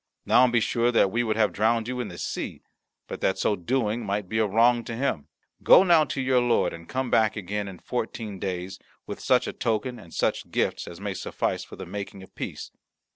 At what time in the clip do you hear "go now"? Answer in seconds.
5.61-6.05